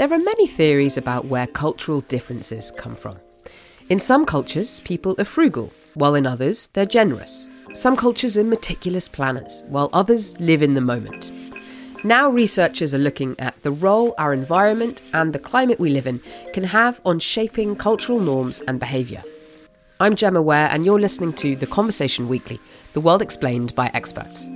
There 0.00 0.14
are 0.14 0.18
many 0.18 0.46
theories 0.46 0.96
about 0.96 1.26
where 1.26 1.46
cultural 1.46 2.00
differences 2.00 2.70
come 2.74 2.94
from. 2.94 3.18
In 3.90 3.98
some 3.98 4.24
cultures, 4.24 4.80
people 4.80 5.14
are 5.18 5.26
frugal, 5.26 5.74
while 5.92 6.14
in 6.14 6.26
others, 6.26 6.68
they're 6.68 6.86
generous. 6.86 7.46
Some 7.74 7.98
cultures 7.98 8.38
are 8.38 8.42
meticulous 8.42 9.08
planners, 9.10 9.62
while 9.68 9.90
others 9.92 10.40
live 10.40 10.62
in 10.62 10.72
the 10.72 10.80
moment. 10.80 11.30
Now, 12.02 12.30
researchers 12.30 12.94
are 12.94 12.98
looking 12.98 13.38
at 13.38 13.62
the 13.62 13.72
role 13.72 14.14
our 14.16 14.32
environment 14.32 15.02
and 15.12 15.34
the 15.34 15.38
climate 15.38 15.78
we 15.78 15.90
live 15.90 16.06
in 16.06 16.22
can 16.54 16.64
have 16.64 17.02
on 17.04 17.18
shaping 17.18 17.76
cultural 17.76 18.20
norms 18.20 18.60
and 18.60 18.80
behaviour. 18.80 19.22
I'm 20.00 20.16
Gemma 20.16 20.40
Ware, 20.40 20.70
and 20.72 20.86
you're 20.86 20.98
listening 20.98 21.34
to 21.34 21.56
The 21.56 21.66
Conversation 21.66 22.26
Weekly, 22.26 22.58
the 22.94 23.02
world 23.02 23.20
explained 23.20 23.74
by 23.74 23.90
experts. 23.92 24.48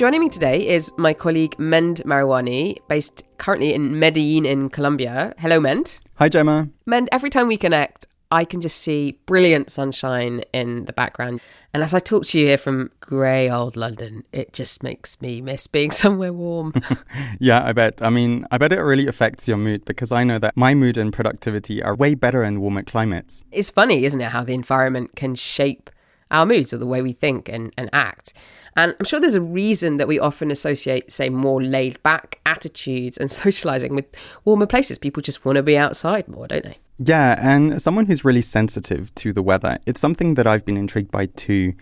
Joining 0.00 0.20
me 0.20 0.30
today 0.30 0.66
is 0.66 0.90
my 0.96 1.12
colleague 1.12 1.58
Mend 1.58 2.00
Mariwany, 2.06 2.78
based 2.88 3.22
currently 3.36 3.74
in 3.74 3.98
Medellin 3.98 4.46
in 4.46 4.70
Colombia. 4.70 5.34
Hello, 5.36 5.60
Mend. 5.60 6.00
Hi, 6.14 6.30
Gemma. 6.30 6.70
Mend, 6.86 7.10
every 7.12 7.28
time 7.28 7.48
we 7.48 7.58
connect, 7.58 8.06
I 8.30 8.46
can 8.46 8.62
just 8.62 8.78
see 8.78 9.18
brilliant 9.26 9.70
sunshine 9.70 10.42
in 10.54 10.86
the 10.86 10.94
background. 10.94 11.42
And 11.74 11.82
as 11.82 11.92
I 11.92 11.98
talk 11.98 12.24
to 12.28 12.38
you 12.38 12.46
here 12.46 12.56
from 12.56 12.90
grey 13.00 13.50
old 13.50 13.76
London, 13.76 14.24
it 14.32 14.54
just 14.54 14.82
makes 14.82 15.20
me 15.20 15.42
miss 15.42 15.66
being 15.66 15.90
somewhere 16.04 16.32
warm. 16.32 16.72
yeah, 17.38 17.62
I 17.62 17.74
bet. 17.74 18.00
I 18.00 18.08
mean, 18.08 18.46
I 18.50 18.56
bet 18.56 18.72
it 18.72 18.80
really 18.80 19.06
affects 19.06 19.46
your 19.46 19.58
mood 19.58 19.84
because 19.84 20.12
I 20.12 20.24
know 20.24 20.38
that 20.38 20.56
my 20.56 20.74
mood 20.74 20.96
and 20.96 21.12
productivity 21.12 21.82
are 21.82 21.94
way 21.94 22.14
better 22.14 22.42
in 22.42 22.62
warmer 22.62 22.84
climates. 22.84 23.44
It's 23.52 23.68
funny, 23.68 24.06
isn't 24.06 24.22
it, 24.22 24.30
how 24.30 24.44
the 24.44 24.54
environment 24.54 25.14
can 25.14 25.34
shape 25.34 25.90
our 26.30 26.46
moods 26.46 26.72
or 26.72 26.78
the 26.78 26.86
way 26.86 27.02
we 27.02 27.12
think 27.12 27.50
and, 27.50 27.74
and 27.76 27.90
act. 27.92 28.32
And 28.76 28.94
I'm 28.98 29.06
sure 29.06 29.20
there's 29.20 29.34
a 29.34 29.40
reason 29.40 29.96
that 29.96 30.08
we 30.08 30.18
often 30.18 30.50
associate, 30.50 31.10
say, 31.10 31.28
more 31.28 31.62
laid 31.62 32.02
back 32.02 32.40
attitudes 32.46 33.16
and 33.18 33.30
socializing 33.44 33.94
with 33.94 34.06
warmer 34.44 34.66
places. 34.66 34.98
People 34.98 35.22
just 35.22 35.44
want 35.44 35.56
to 35.56 35.62
be 35.62 35.76
outside 35.76 36.28
more, 36.28 36.46
don't 36.46 36.64
they? 36.64 36.78
Yeah, 36.98 37.38
and 37.40 37.80
someone 37.80 38.06
who's 38.06 38.24
really 38.24 38.42
sensitive 38.42 39.14
to 39.16 39.32
the 39.32 39.42
weather, 39.42 39.78
it's 39.86 40.00
something 40.00 40.34
that 40.34 40.46
I've 40.46 40.64
been 40.64 40.76
intrigued 40.76 41.10
by 41.10 41.26
too. 41.26 41.72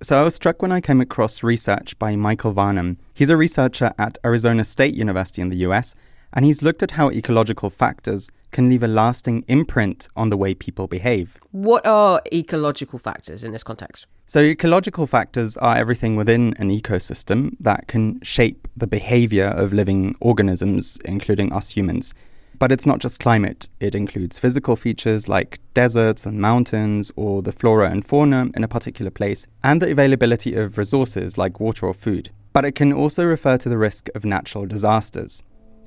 So 0.00 0.18
I 0.18 0.24
was 0.24 0.34
struck 0.34 0.62
when 0.62 0.72
I 0.72 0.80
came 0.80 1.00
across 1.00 1.42
research 1.42 1.96
by 1.98 2.16
Michael 2.16 2.52
Varnum. 2.52 2.96
He's 3.14 3.30
a 3.30 3.36
researcher 3.36 3.92
at 3.98 4.18
Arizona 4.24 4.64
State 4.64 4.94
University 4.94 5.42
in 5.42 5.50
the 5.50 5.58
US, 5.58 5.94
and 6.32 6.44
he's 6.44 6.62
looked 6.62 6.82
at 6.82 6.92
how 6.92 7.10
ecological 7.10 7.70
factors 7.70 8.30
can 8.50 8.68
leave 8.68 8.82
a 8.82 8.88
lasting 8.88 9.44
imprint 9.48 10.08
on 10.16 10.30
the 10.30 10.36
way 10.36 10.54
people 10.54 10.86
behave. 10.86 11.38
What 11.50 11.86
are 11.86 12.22
ecological 12.32 12.98
factors 12.98 13.44
in 13.44 13.52
this 13.52 13.64
context? 13.64 14.06
So, 14.26 14.40
ecological 14.40 15.06
factors 15.06 15.56
are 15.58 15.76
everything 15.76 16.16
within 16.16 16.54
an 16.58 16.70
ecosystem 16.70 17.56
that 17.60 17.86
can 17.86 18.20
shape 18.22 18.68
the 18.76 18.86
behavior 18.86 19.46
of 19.46 19.72
living 19.72 20.16
organisms, 20.20 20.98
including 21.04 21.52
us 21.52 21.70
humans. 21.70 22.14
But 22.58 22.70
it's 22.70 22.86
not 22.86 23.00
just 23.00 23.18
climate, 23.18 23.68
it 23.80 23.94
includes 23.94 24.38
physical 24.38 24.76
features 24.76 25.28
like 25.28 25.58
deserts 25.74 26.24
and 26.24 26.40
mountains, 26.40 27.10
or 27.16 27.42
the 27.42 27.52
flora 27.52 27.90
and 27.90 28.06
fauna 28.06 28.50
in 28.54 28.62
a 28.62 28.68
particular 28.68 29.10
place, 29.10 29.46
and 29.64 29.82
the 29.82 29.90
availability 29.90 30.54
of 30.54 30.78
resources 30.78 31.36
like 31.36 31.60
water 31.60 31.86
or 31.86 31.94
food. 31.94 32.30
But 32.52 32.64
it 32.64 32.74
can 32.76 32.92
also 32.92 33.24
refer 33.24 33.58
to 33.58 33.68
the 33.68 33.78
risk 33.78 34.08
of 34.14 34.24
natural 34.24 34.66
disasters. 34.66 35.42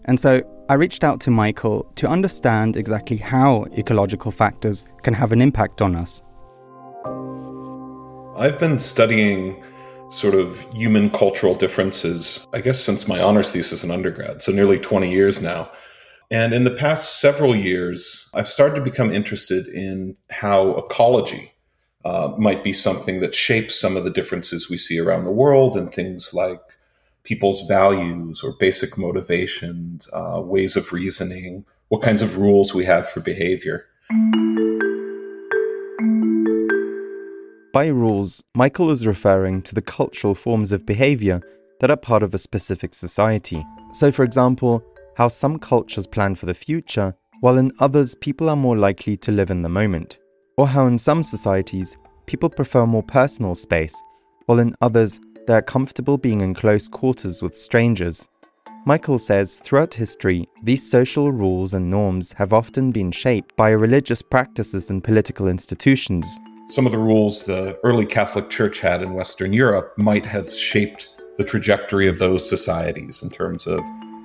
And 0.05 0.19
so 0.19 0.41
I 0.69 0.75
reached 0.75 1.03
out 1.03 1.19
to 1.21 1.31
Michael 1.31 1.83
to 1.95 2.07
understand 2.07 2.77
exactly 2.77 3.17
how 3.17 3.65
ecological 3.77 4.31
factors 4.31 4.85
can 5.03 5.13
have 5.13 5.31
an 5.31 5.41
impact 5.41 5.81
on 5.81 5.95
us. 5.95 6.21
I've 8.37 8.59
been 8.59 8.79
studying 8.79 9.63
sort 10.11 10.35
of 10.35 10.61
human 10.73 11.09
cultural 11.09 11.55
differences, 11.55 12.45
I 12.53 12.61
guess, 12.61 12.79
since 12.79 13.07
my 13.07 13.19
honors 13.21 13.51
thesis 13.51 13.83
in 13.83 13.91
undergrad, 13.91 14.43
so 14.43 14.51
nearly 14.51 14.77
20 14.77 15.11
years 15.11 15.41
now. 15.41 15.71
And 16.29 16.53
in 16.53 16.63
the 16.63 16.71
past 16.71 17.19
several 17.19 17.55
years, 17.55 18.27
I've 18.33 18.47
started 18.47 18.75
to 18.75 18.81
become 18.81 19.11
interested 19.11 19.67
in 19.67 20.15
how 20.29 20.71
ecology 20.75 21.51
uh, 22.03 22.33
might 22.38 22.63
be 22.63 22.73
something 22.73 23.19
that 23.19 23.33
shapes 23.33 23.79
some 23.79 23.97
of 23.97 24.03
the 24.03 24.11
differences 24.11 24.69
we 24.69 24.77
see 24.77 24.99
around 24.99 25.23
the 25.23 25.31
world 25.31 25.75
and 25.75 25.91
things 25.91 26.33
like 26.33 26.61
people's 27.25 27.63
values 27.63 28.41
or 28.44 28.53
basic 28.59 28.97
motivations, 28.97 30.08
uh, 30.13 30.40
ways 30.41 30.75
of 30.75 30.94
reasoning, 30.94 31.66
what 31.90 32.02
kinds 32.02 32.22
of 32.22 32.38
rules 32.38 32.74
we 32.74 32.86
have 32.86 33.09
for 33.09 33.19
behavior. 33.19 33.86
By 37.74 37.88
rules, 37.88 38.41
Michael 38.56 38.90
is 38.90 39.06
referring 39.06 39.62
to 39.63 39.75
the 39.75 39.81
cultural 39.81 40.34
forms 40.34 40.72
of 40.72 40.86
behavior 40.86 41.41
that 41.81 41.91
are 41.91 41.97
part 41.97 42.24
of 42.24 42.34
a 42.34 42.38
specific 42.38 42.94
society. 42.94 43.66
So, 43.92 44.12
for 44.12 44.24
example, 44.24 44.81
how 45.18 45.28
some 45.28 45.59
cultures 45.59 46.07
plan 46.07 46.36
for 46.36 46.46
the 46.46 46.53
future, 46.53 47.13
while 47.42 47.57
in 47.57 47.74
others, 47.80 48.16
people 48.16 48.50
are 48.50 48.56
more 48.56 48.78
likely 48.78 49.18
to 49.18 49.31
live 49.31 49.50
in 49.50 49.62
the 49.62 49.69
moment. 49.69 50.19
Or 50.57 50.68
how 50.68 50.88
in 50.88 50.97
some 50.97 51.22
societies, 51.22 51.97
people 52.28 52.50
prefer 52.50 52.86
more 52.86 53.03
personal 53.03 53.56
space, 53.56 53.96
while 54.46 54.59
in 54.59 54.74
others, 54.80 55.19
they 55.47 55.53
are 55.53 55.61
comfortable 55.61 56.17
being 56.17 56.41
in 56.41 56.53
close 56.53 56.88
quarters 56.88 57.41
with 57.41 57.56
strangers. 57.56 58.29
Michael 58.85 59.19
says 59.19 59.59
throughout 59.59 59.94
history, 59.94 60.47
these 60.63 60.89
social 60.89 61.31
rules 61.31 61.73
and 61.73 61.89
norms 61.89 62.33
have 62.33 62.53
often 62.53 62.91
been 62.91 63.11
shaped 63.11 63.56
by 63.56 63.69
religious 63.72 64.22
practices 64.22 64.89
and 64.89 65.03
political 65.03 65.47
institutions 65.47 66.39
some 66.67 66.88
of 66.88 66.91
the 66.91 66.97
rules 66.97 67.44
the 67.44 67.79
early 67.83 68.07
Catholic 68.07 68.50
Church 68.50 68.79
had 68.79 69.03
in 69.03 69.13
Western 69.13 69.53
Europe 69.53 69.94
might 69.97 70.25
have 70.25 70.51
shaped 70.51 71.09
the 71.38 71.44
trajectory 71.44 72.07
of 72.07 72.17
those 72.17 72.47
societies 72.47 73.22
in 73.22 73.29
terms 73.29 73.67
of 73.67 73.79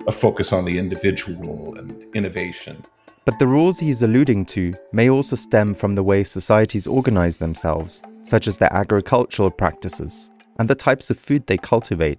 a 0.07 0.13
focus 0.13 0.51
on 0.51 0.65
the 0.65 0.79
individual 0.79 1.77
and 1.77 2.03
innovation. 2.15 2.83
But 3.27 3.39
the 3.39 3.47
rules 3.47 3.79
he's 3.79 4.03
alluding 4.03 4.47
to 4.47 4.75
may 4.93 5.11
also 5.11 5.37
stem 5.37 5.75
from 5.75 5.95
the 5.95 6.03
way 6.03 6.25
societies 6.25 6.87
organize 6.87 7.37
themselves, 7.37 8.03
such 8.23 8.49
as 8.49 8.57
their 8.57 8.73
agricultural 8.73 9.51
practices 9.51 10.31
and 10.59 10.69
the 10.69 10.75
types 10.75 11.11
of 11.11 11.19
food 11.19 11.47
they 11.47 11.57
cultivate. 11.57 12.19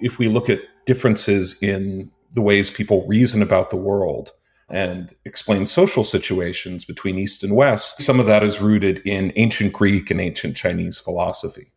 If 0.00 0.18
we 0.18 0.28
look 0.28 0.50
at 0.50 0.60
differences 0.84 1.56
in 1.62 2.10
the 2.34 2.42
ways 2.42 2.70
people 2.70 3.06
reason 3.06 3.42
about 3.42 3.70
the 3.70 3.76
world, 3.76 4.32
and 4.72 5.14
explain 5.26 5.66
social 5.66 6.02
situations 6.02 6.84
between 6.84 7.18
East 7.18 7.44
and 7.44 7.54
West, 7.54 8.00
some 8.00 8.18
of 8.18 8.26
that 8.26 8.42
is 8.42 8.60
rooted 8.60 9.00
in 9.04 9.30
ancient 9.36 9.72
Greek 9.72 10.10
and 10.10 10.18
ancient 10.18 10.56
Chinese 10.56 10.98
philosophy, 10.98 11.70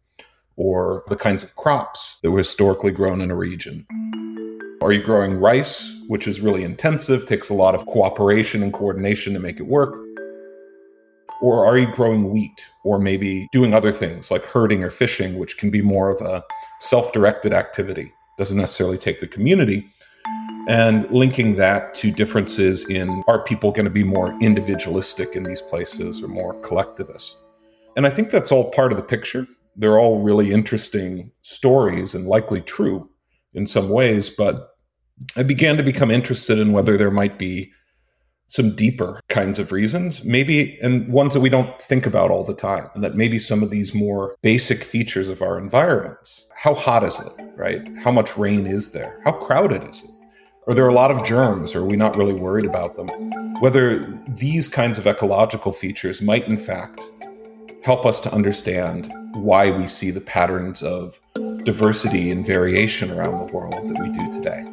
or 0.56 1.04
the 1.10 1.18
kinds 1.18 1.44
of 1.44 1.56
crops 1.56 2.20
that 2.22 2.32
were 2.32 2.38
historically 2.38 2.92
grown 2.92 3.20
in 3.20 3.30
a 3.30 3.36
region. 3.36 3.86
Are 4.82 4.94
you 4.94 5.04
growing 5.04 5.36
rice, 5.40 5.94
which 6.08 6.26
is 6.26 6.40
really 6.40 6.64
intensive, 6.64 7.26
takes 7.26 7.50
a 7.50 7.54
lot 7.54 7.76
of 7.76 7.86
cooperation 7.86 8.64
and 8.64 8.72
coordination 8.72 9.34
to 9.34 9.40
make 9.40 9.60
it 9.60 9.68
work? 9.68 10.05
Or 11.42 11.66
are 11.66 11.78
you 11.78 11.88
growing 11.92 12.30
wheat, 12.32 12.70
or 12.84 12.98
maybe 12.98 13.48
doing 13.52 13.74
other 13.74 13.92
things 13.92 14.32
like 14.32 14.46
herding 14.46 14.84
or 14.84 14.90
fishing, 14.90 15.38
which 15.38 15.58
can 15.58 15.70
be 15.70 15.82
more 15.82 16.10
of 16.10 16.22
a 16.22 16.44
self 16.80 17.12
directed 17.12 17.54
activity? 17.54 18.14
Doesn't 18.38 18.58
necessarily 18.58 18.98
take 18.98 19.20
the 19.20 19.28
community, 19.28 19.88
and 20.68 21.10
linking 21.12 21.56
that 21.56 21.94
to 21.96 22.12
differences 22.12 22.90
in 22.90 23.24
are 23.28 23.44
people 23.44 23.72
going 23.72 23.86
to 23.86 23.92
be 23.92 24.04
more 24.04 24.36
individualistic 24.42 25.36
in 25.36 25.44
these 25.44 25.62
places 25.62 26.22
or 26.24 26.28
more 26.28 26.54
collectivist? 26.62 27.38
And 27.96 28.06
I 28.06 28.10
think 28.10 28.30
that's 28.30 28.52
all 28.52 28.72
part 28.72 28.92
of 28.92 28.98
the 28.98 29.04
picture. 29.04 29.48
They're 29.76 30.00
all 30.00 30.22
really 30.22 30.52
interesting 30.52 31.32
stories 31.44 32.16
and 32.16 32.28
likely 32.28 32.62
true 32.62 33.10
in 33.54 33.66
some 33.68 33.90
ways, 33.90 34.30
but 34.30 34.72
I 35.38 35.44
began 35.44 35.78
to 35.78 35.84
become 35.84 36.12
interested 36.12 36.60
in 36.60 36.74
whether 36.74 36.98
there 36.98 37.12
might 37.12 37.38
be 37.38 37.72
some 38.48 38.76
deeper 38.76 39.20
kinds 39.30 39.60
of 39.60 39.72
reasons, 39.72 40.24
maybe, 40.24 40.78
and 40.82 41.08
ones 41.08 41.34
that 41.34 41.40
we 41.40 41.50
don't 41.50 41.82
think 41.82 42.06
about 42.06 42.32
all 42.32 42.44
the 42.44 42.54
time. 42.54 42.90
And 42.94 43.04
that 43.04 43.16
maybe 43.16 43.40
some 43.40 43.64
of 43.64 43.70
these 43.70 43.94
more 43.94 44.36
basic 44.42 44.84
features 44.84 45.30
of 45.30 45.42
our 45.42 45.58
environments. 45.58 46.48
How 46.56 46.74
hot 46.74 47.04
is 47.04 47.20
it, 47.20 47.32
right? 47.56 47.88
How 47.98 48.12
much 48.12 48.38
rain 48.38 48.68
is 48.68 48.92
there? 48.92 49.20
How 49.24 49.32
crowded 49.34 49.88
is 49.90 50.04
it? 50.04 50.10
Are 50.68 50.74
there 50.74 50.88
a 50.88 50.94
lot 50.94 51.12
of 51.12 51.26
germs? 51.26 51.76
Or 51.76 51.82
are 51.82 51.86
we 51.86 51.96
not 51.96 52.18
really 52.18 52.34
worried 52.34 52.66
about 52.66 52.96
them? 52.96 53.08
Whether 53.62 54.06
these 54.28 54.68
kinds 54.68 54.98
of 54.98 55.08
ecological 55.08 55.72
features 55.72 56.22
might, 56.22 56.48
in 56.48 56.58
fact, 56.58 57.02
help 57.84 58.06
us 58.06 58.20
to 58.22 58.34
understand 58.34 59.12
why 59.36 59.70
we 59.70 59.88
see 59.88 60.12
the 60.12 60.22
patterns 60.22 60.82
of 60.82 61.20
diversity 61.64 62.32
and 62.32 62.46
variation 62.46 63.12
around 63.12 63.38
the 63.38 63.54
world 63.54 63.88
that 63.88 64.00
we 64.02 64.10
do 64.10 64.34
today. 64.34 64.66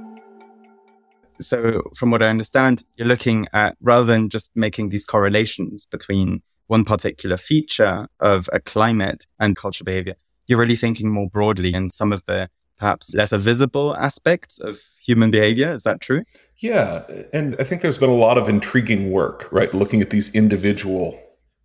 So, 1.43 1.83
from 1.97 2.11
what 2.11 2.23
I 2.23 2.29
understand, 2.29 2.85
you're 2.97 3.09
looking 3.09 3.47
at 3.53 3.77
rather 3.81 4.05
than 4.05 4.29
just 4.29 4.51
making 4.55 4.89
these 4.89 5.05
correlations 5.05 5.87
between 5.87 6.43
one 6.67 6.85
particular 6.85 7.37
feature 7.37 8.09
of 8.21 8.49
a 8.53 8.61
climate 8.61 9.27
and 9.39 9.57
culture 9.57 9.85
behavior, 9.85 10.15
you're 10.47 10.59
really 10.59 10.77
thinking 10.77 11.11
more 11.11 11.29
broadly 11.29 11.75
in 11.75 11.91
some 11.91 12.13
of 12.13 12.25
the 12.27 12.49
perhaps 12.79 13.15
lesser 13.15 13.39
visible 13.39 13.95
aspects 13.97 14.59
of 14.59 14.81
human 15.05 15.31
behavior. 15.31 15.73
Is 15.73 15.85
that 15.85 16.01
true? 16.01 16.25
Yeah. 16.59 17.05
And 17.33 17.57
I 17.59 17.65
think 17.65 17.83
there's 17.83 17.99
been 17.99 18.11
a 18.11 18.15
lot 18.15 18.39
of 18.39 18.49
intriguing 18.49 19.11
work, 19.11 19.49
right? 19.53 19.73
Looking 19.75 20.01
at 20.01 20.11
these 20.11 20.35
individual 20.35 21.19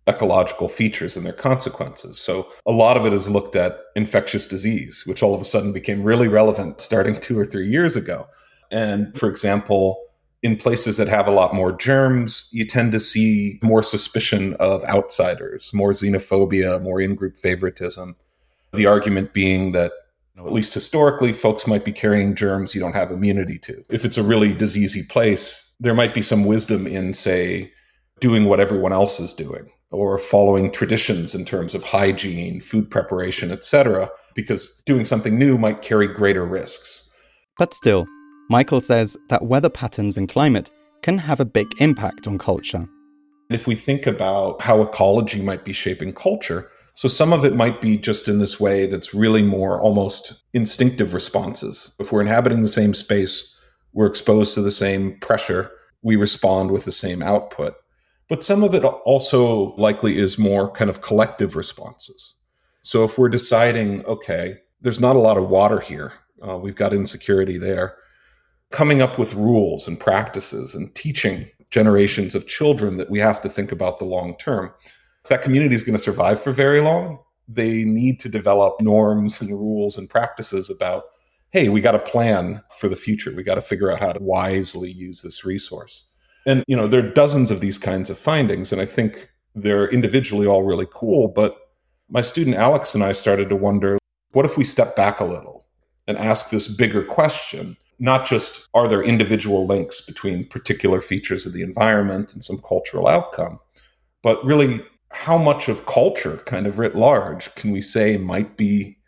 ecological 0.08 0.68
features 0.68 1.16
and 1.16 1.26
their 1.26 1.34
consequences. 1.34 2.18
So 2.18 2.48
a 2.66 2.72
lot 2.72 2.96
of 2.96 3.04
it 3.04 3.12
is 3.12 3.28
looked 3.28 3.56
at 3.56 3.80
infectious 3.94 4.46
disease, 4.46 5.02
which 5.06 5.22
all 5.22 5.34
of 5.34 5.40
a 5.40 5.44
sudden 5.44 5.72
became 5.72 6.02
really 6.02 6.28
relevant 6.28 6.80
starting 6.80 7.14
two 7.20 7.38
or 7.38 7.44
three 7.44 7.66
years 7.66 7.94
ago. 7.94 8.26
And 8.70 9.16
for 9.16 9.28
example, 9.28 10.00
in 10.42 10.56
places 10.56 10.96
that 10.98 11.08
have 11.08 11.26
a 11.26 11.32
lot 11.32 11.54
more 11.54 11.72
germs, 11.72 12.48
you 12.52 12.64
tend 12.64 12.92
to 12.92 13.00
see 13.00 13.58
more 13.62 13.82
suspicion 13.82 14.54
of 14.54 14.84
outsiders, 14.84 15.72
more 15.74 15.90
xenophobia, 15.92 16.80
more 16.80 17.00
in 17.00 17.14
group 17.14 17.36
favoritism. 17.36 18.14
The 18.72 18.86
argument 18.86 19.32
being 19.32 19.72
that, 19.72 19.92
you 20.34 20.42
know, 20.42 20.46
at 20.46 20.52
least 20.52 20.74
historically, 20.74 21.32
folks 21.32 21.66
might 21.66 21.84
be 21.84 21.92
carrying 21.92 22.34
germs 22.34 22.74
you 22.74 22.80
don't 22.80 22.92
have 22.92 23.10
immunity 23.10 23.58
to. 23.60 23.84
If 23.88 24.04
it's 24.04 24.18
a 24.18 24.22
really 24.22 24.54
diseasey 24.54 25.08
place, 25.08 25.74
there 25.80 25.94
might 25.94 26.14
be 26.14 26.22
some 26.22 26.44
wisdom 26.44 26.86
in, 26.86 27.14
say, 27.14 27.72
doing 28.20 28.44
what 28.44 28.60
everyone 28.60 28.92
else 28.92 29.18
is 29.18 29.34
doing 29.34 29.70
or 29.90 30.18
following 30.18 30.70
traditions 30.70 31.34
in 31.34 31.44
terms 31.44 31.74
of 31.74 31.82
hygiene, 31.82 32.60
food 32.60 32.90
preparation, 32.90 33.50
etc., 33.50 34.10
because 34.34 34.80
doing 34.86 35.04
something 35.04 35.38
new 35.38 35.56
might 35.56 35.82
carry 35.82 36.06
greater 36.06 36.44
risks. 36.44 37.08
But 37.58 37.74
still, 37.74 38.06
Michael 38.50 38.80
says 38.80 39.14
that 39.28 39.44
weather 39.44 39.68
patterns 39.68 40.16
and 40.16 40.26
climate 40.26 40.70
can 41.02 41.18
have 41.18 41.38
a 41.38 41.44
big 41.44 41.68
impact 41.80 42.26
on 42.26 42.38
culture. 42.38 42.88
If 43.50 43.66
we 43.66 43.74
think 43.74 44.06
about 44.06 44.62
how 44.62 44.80
ecology 44.80 45.42
might 45.42 45.66
be 45.66 45.74
shaping 45.74 46.14
culture, 46.14 46.70
so 46.94 47.08
some 47.08 47.34
of 47.34 47.44
it 47.44 47.54
might 47.54 47.82
be 47.82 47.98
just 47.98 48.26
in 48.26 48.38
this 48.38 48.58
way 48.58 48.86
that's 48.86 49.12
really 49.12 49.42
more 49.42 49.78
almost 49.78 50.42
instinctive 50.54 51.12
responses. 51.12 51.92
If 52.00 52.10
we're 52.10 52.22
inhabiting 52.22 52.62
the 52.62 52.68
same 52.68 52.94
space, 52.94 53.54
we're 53.92 54.06
exposed 54.06 54.54
to 54.54 54.62
the 54.62 54.70
same 54.70 55.18
pressure, 55.20 55.70
we 56.02 56.16
respond 56.16 56.70
with 56.70 56.86
the 56.86 56.92
same 56.92 57.22
output. 57.22 57.74
But 58.30 58.42
some 58.42 58.62
of 58.62 58.74
it 58.74 58.82
also 58.82 59.74
likely 59.76 60.16
is 60.16 60.38
more 60.38 60.70
kind 60.70 60.88
of 60.88 61.02
collective 61.02 61.54
responses. 61.54 62.34
So 62.80 63.04
if 63.04 63.18
we're 63.18 63.28
deciding, 63.28 64.06
okay, 64.06 64.56
there's 64.80 65.00
not 65.00 65.16
a 65.16 65.20
lot 65.20 65.36
of 65.36 65.50
water 65.50 65.80
here, 65.80 66.14
uh, 66.46 66.56
we've 66.56 66.76
got 66.76 66.94
insecurity 66.94 67.58
there, 67.58 67.94
coming 68.70 69.00
up 69.02 69.18
with 69.18 69.34
rules 69.34 69.88
and 69.88 69.98
practices 69.98 70.74
and 70.74 70.94
teaching 70.94 71.48
generations 71.70 72.34
of 72.34 72.46
children 72.46 72.96
that 72.96 73.10
we 73.10 73.18
have 73.18 73.40
to 73.42 73.48
think 73.48 73.72
about 73.72 73.98
the 73.98 74.04
long 74.04 74.36
term. 74.36 74.72
If 75.22 75.30
that 75.30 75.42
community 75.42 75.74
is 75.74 75.82
going 75.82 75.96
to 75.96 76.02
survive 76.02 76.40
for 76.40 76.52
very 76.52 76.80
long, 76.80 77.18
they 77.46 77.84
need 77.84 78.20
to 78.20 78.28
develop 78.28 78.80
norms 78.80 79.40
and 79.40 79.50
rules 79.50 79.96
and 79.96 80.08
practices 80.08 80.70
about 80.70 81.04
hey, 81.50 81.70
we 81.70 81.80
got 81.80 81.94
a 81.94 81.98
plan 81.98 82.62
for 82.76 82.90
the 82.90 82.96
future. 82.96 83.32
We 83.34 83.42
got 83.42 83.54
to 83.54 83.62
figure 83.62 83.90
out 83.90 84.00
how 84.00 84.12
to 84.12 84.22
wisely 84.22 84.90
use 84.90 85.22
this 85.22 85.46
resource. 85.46 86.04
And, 86.44 86.62
you 86.66 86.76
know, 86.76 86.86
there 86.86 87.02
are 87.04 87.10
dozens 87.10 87.50
of 87.50 87.60
these 87.60 87.78
kinds 87.78 88.10
of 88.10 88.18
findings, 88.18 88.70
and 88.70 88.80
I 88.80 88.84
think 88.84 89.30
they're 89.54 89.88
individually 89.88 90.46
all 90.46 90.62
really 90.62 90.86
cool. 90.92 91.28
But 91.28 91.56
my 92.10 92.20
student 92.20 92.56
Alex 92.56 92.94
and 92.94 93.02
I 93.02 93.12
started 93.12 93.48
to 93.48 93.56
wonder 93.56 93.98
what 94.32 94.44
if 94.44 94.56
we 94.56 94.64
step 94.64 94.94
back 94.94 95.20
a 95.20 95.24
little 95.24 95.66
and 96.06 96.18
ask 96.18 96.50
this 96.50 96.68
bigger 96.68 97.02
question? 97.02 97.76
Not 97.98 98.26
just 98.26 98.68
are 98.74 98.86
there 98.86 99.02
individual 99.02 99.66
links 99.66 100.00
between 100.00 100.44
particular 100.44 101.00
features 101.00 101.46
of 101.46 101.52
the 101.52 101.62
environment 101.62 102.32
and 102.32 102.44
some 102.44 102.58
cultural 102.58 103.08
outcome, 103.08 103.58
but 104.22 104.44
really 104.44 104.80
how 105.10 105.36
much 105.36 105.68
of 105.68 105.84
culture, 105.86 106.36
kind 106.46 106.66
of 106.66 106.78
writ 106.78 106.94
large, 106.94 107.52
can 107.56 107.72
we 107.72 107.80
say 107.80 108.16
might 108.16 108.56
be 108.56 108.98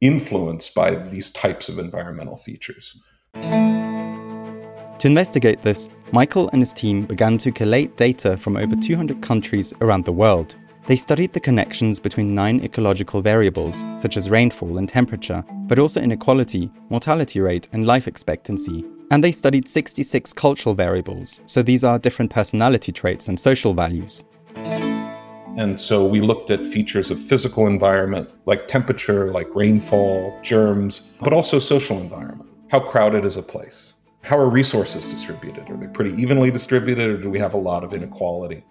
influenced 0.00 0.74
by 0.74 0.94
these 0.94 1.30
types 1.32 1.68
of 1.68 1.78
environmental 1.78 2.38
features? 2.38 2.96
To 3.34 5.06
investigate 5.06 5.60
this, 5.60 5.90
Michael 6.12 6.48
and 6.52 6.62
his 6.62 6.72
team 6.72 7.04
began 7.04 7.36
to 7.38 7.52
collate 7.52 7.96
data 7.98 8.38
from 8.38 8.56
over 8.56 8.74
200 8.74 9.20
countries 9.20 9.74
around 9.82 10.06
the 10.06 10.12
world. 10.12 10.56
They 10.86 10.96
studied 10.96 11.32
the 11.32 11.40
connections 11.40 12.00
between 12.00 12.34
nine 12.34 12.64
ecological 12.64 13.22
variables, 13.22 13.86
such 13.96 14.16
as 14.16 14.30
rainfall 14.30 14.78
and 14.78 14.88
temperature, 14.88 15.44
but 15.66 15.78
also 15.78 16.00
inequality, 16.00 16.70
mortality 16.88 17.40
rate, 17.40 17.68
and 17.72 17.86
life 17.86 18.08
expectancy. 18.08 18.84
And 19.10 19.22
they 19.22 19.32
studied 19.32 19.68
66 19.68 20.32
cultural 20.32 20.74
variables, 20.74 21.42
so 21.46 21.62
these 21.62 21.84
are 21.84 21.98
different 21.98 22.30
personality 22.30 22.92
traits 22.92 23.28
and 23.28 23.38
social 23.38 23.74
values. 23.74 24.24
And 25.56 25.78
so 25.78 26.06
we 26.06 26.20
looked 26.20 26.50
at 26.50 26.64
features 26.64 27.10
of 27.10 27.20
physical 27.20 27.66
environment, 27.66 28.30
like 28.46 28.66
temperature, 28.66 29.30
like 29.30 29.54
rainfall, 29.54 30.38
germs, 30.42 31.10
but 31.20 31.32
also 31.32 31.58
social 31.58 31.98
environment. 31.98 32.48
How 32.68 32.80
crowded 32.80 33.24
is 33.24 33.36
a 33.36 33.42
place? 33.42 33.94
How 34.22 34.38
are 34.38 34.48
resources 34.48 35.08
distributed? 35.08 35.68
Are 35.70 35.76
they 35.76 35.88
pretty 35.88 36.12
evenly 36.20 36.50
distributed 36.50 37.10
or 37.10 37.16
do 37.16 37.28
we 37.28 37.38
have 37.38 37.54
a 37.54 37.58
lot 37.58 37.84
of 37.84 37.92
inequality? 37.92 38.64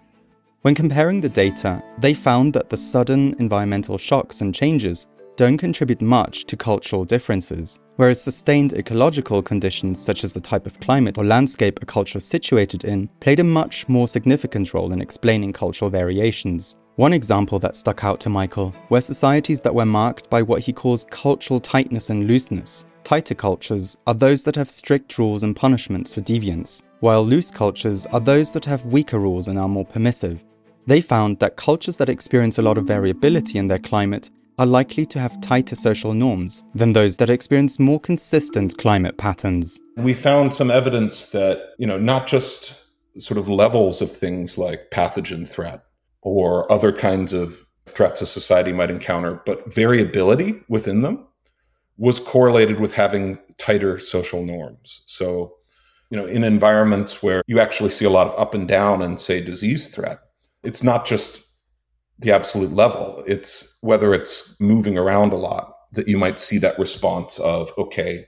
When 0.62 0.74
comparing 0.74 1.22
the 1.22 1.28
data, 1.30 1.82
they 1.96 2.12
found 2.12 2.52
that 2.52 2.68
the 2.68 2.76
sudden 2.76 3.34
environmental 3.38 3.96
shocks 3.96 4.42
and 4.42 4.54
changes 4.54 5.06
don't 5.36 5.56
contribute 5.56 6.02
much 6.02 6.44
to 6.44 6.56
cultural 6.56 7.06
differences, 7.06 7.80
whereas 7.96 8.22
sustained 8.22 8.74
ecological 8.74 9.42
conditions 9.42 9.98
such 9.98 10.22
as 10.22 10.34
the 10.34 10.40
type 10.40 10.66
of 10.66 10.78
climate 10.78 11.16
or 11.16 11.24
landscape 11.24 11.78
a 11.80 11.86
culture 11.86 12.18
is 12.18 12.26
situated 12.26 12.84
in 12.84 13.08
played 13.20 13.40
a 13.40 13.44
much 13.44 13.88
more 13.88 14.06
significant 14.06 14.74
role 14.74 14.92
in 14.92 15.00
explaining 15.00 15.54
cultural 15.54 15.90
variations. 15.90 16.76
One 16.96 17.14
example 17.14 17.58
that 17.60 17.74
stuck 17.74 18.04
out 18.04 18.20
to 18.20 18.28
Michael 18.28 18.74
were 18.90 19.00
societies 19.00 19.62
that 19.62 19.74
were 19.74 19.86
marked 19.86 20.28
by 20.28 20.42
what 20.42 20.60
he 20.60 20.74
calls 20.74 21.06
cultural 21.06 21.60
tightness 21.60 22.10
and 22.10 22.26
looseness, 22.26 22.84
Tighter 23.02 23.34
cultures 23.34 23.98
are 24.06 24.14
those 24.14 24.44
that 24.44 24.54
have 24.54 24.70
strict 24.70 25.18
rules 25.18 25.42
and 25.42 25.56
punishments 25.56 26.14
for 26.14 26.20
deviance, 26.20 26.84
while 27.00 27.24
loose 27.24 27.50
cultures 27.50 28.06
are 28.06 28.20
those 28.20 28.52
that 28.52 28.64
have 28.66 28.86
weaker 28.86 29.18
rules 29.18 29.48
and 29.48 29.58
are 29.58 29.68
more 29.68 29.84
permissive. 29.84 30.44
They 30.90 31.00
found 31.00 31.38
that 31.38 31.54
cultures 31.54 31.98
that 31.98 32.08
experience 32.08 32.58
a 32.58 32.62
lot 32.62 32.76
of 32.76 32.84
variability 32.84 33.58
in 33.58 33.68
their 33.68 33.78
climate 33.78 34.28
are 34.58 34.66
likely 34.66 35.06
to 35.06 35.20
have 35.20 35.40
tighter 35.40 35.76
social 35.76 36.14
norms 36.14 36.64
than 36.74 36.94
those 36.94 37.16
that 37.18 37.30
experience 37.30 37.78
more 37.78 38.00
consistent 38.00 38.76
climate 38.76 39.16
patterns. 39.16 39.80
We 39.98 40.14
found 40.14 40.52
some 40.52 40.68
evidence 40.68 41.28
that, 41.28 41.74
you 41.78 41.86
know, 41.86 41.96
not 41.96 42.26
just 42.26 42.74
sort 43.20 43.38
of 43.38 43.48
levels 43.48 44.02
of 44.02 44.10
things 44.10 44.58
like 44.58 44.90
pathogen 44.90 45.48
threat 45.48 45.80
or 46.22 46.70
other 46.72 46.90
kinds 46.90 47.32
of 47.32 47.64
threats 47.86 48.20
a 48.20 48.26
society 48.26 48.72
might 48.72 48.90
encounter, 48.90 49.40
but 49.46 49.72
variability 49.72 50.60
within 50.68 51.02
them 51.02 51.24
was 51.98 52.18
correlated 52.18 52.80
with 52.80 52.94
having 52.94 53.38
tighter 53.58 54.00
social 54.00 54.44
norms. 54.44 55.02
So, 55.06 55.54
you 56.10 56.16
know, 56.16 56.26
in 56.26 56.42
environments 56.42 57.22
where 57.22 57.44
you 57.46 57.60
actually 57.60 57.90
see 57.90 58.06
a 58.06 58.10
lot 58.10 58.26
of 58.26 58.36
up 58.36 58.54
and 58.54 58.66
down 58.66 59.02
and 59.02 59.20
say 59.20 59.40
disease 59.40 59.94
threat, 59.94 60.18
it's 60.62 60.82
not 60.82 61.06
just 61.06 61.42
the 62.18 62.32
absolute 62.32 62.72
level, 62.72 63.24
it's 63.26 63.78
whether 63.80 64.14
it's 64.14 64.58
moving 64.60 64.98
around 64.98 65.32
a 65.32 65.36
lot 65.36 65.74
that 65.92 66.06
you 66.06 66.18
might 66.18 66.38
see 66.38 66.58
that 66.58 66.78
response 66.78 67.38
of, 67.40 67.72
okay, 67.78 68.26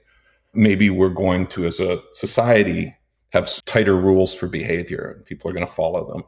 maybe 0.55 0.91
we're 0.91 1.09
going 1.09 1.47
to, 1.49 1.67
as 1.67 1.79
a 1.79 2.01
society, 2.11 2.97
have 3.31 3.49
tighter 3.65 3.97
rules 3.97 4.35
for 4.35 4.47
behavior 4.47 5.15
and 5.17 5.25
people 5.25 5.51
are 5.51 5.55
going 5.55 5.67
to 5.67 5.73
follow 5.73 6.11
them. 6.13 6.25